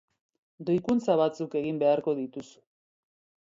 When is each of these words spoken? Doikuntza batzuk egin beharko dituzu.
Doikuntza 0.69 1.17
batzuk 1.19 1.59
egin 1.61 1.83
beharko 1.85 2.17
dituzu. 2.23 2.59